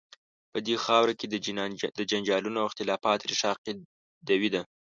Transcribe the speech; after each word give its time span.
په 0.51 0.59
دې 0.65 0.75
خاوره 0.85 1.13
کې 1.19 1.27
د 1.97 2.01
جنجالونو 2.11 2.57
او 2.61 2.69
اختلافات 2.71 3.19
ریښه 3.29 3.47
عقیدوي 3.53 4.49
ده. 4.55 4.61